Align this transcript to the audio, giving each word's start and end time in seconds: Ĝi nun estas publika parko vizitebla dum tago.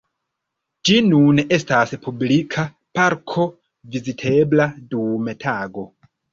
Ĝi 0.87 0.95
nun 1.09 1.41
estas 1.57 1.93
publika 2.07 2.65
parko 3.01 3.47
vizitebla 3.95 4.69
dum 4.97 5.33
tago. 5.49 5.89